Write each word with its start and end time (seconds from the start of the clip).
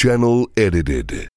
Channel 0.00 0.46
edited. 0.56 1.30